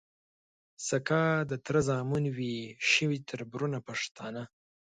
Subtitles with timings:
[0.87, 2.55] سکه د تره زامن وي
[2.89, 4.43] شي تــربـــرونـه پښتانه